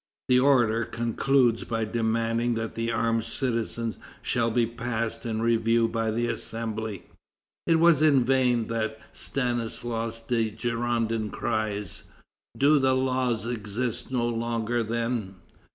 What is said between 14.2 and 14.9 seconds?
longer,